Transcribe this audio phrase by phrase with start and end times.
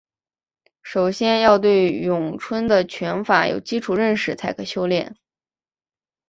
[0.81, 5.15] 首先要对咏春的拳法有基础认识才可修练。